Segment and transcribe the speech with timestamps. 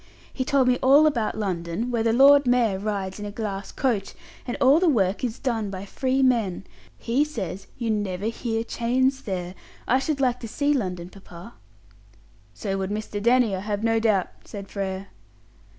[0.33, 4.15] He told me all about London, where the Lord Mayor rides in a glass coach,
[4.47, 6.65] and all the work is done by free men.
[6.97, 9.53] He says you never hear chains there.
[9.87, 11.53] I should like to see London, papa!"
[12.55, 13.21] "So would Mr.
[13.21, 15.09] Danny, I have no doubt," said Frere.